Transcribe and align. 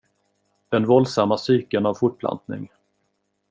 Den 0.71 0.85
våldsamma 0.85 1.37
cykeln 1.37 1.85
av 1.85 1.93
fortplantning. 1.93 2.69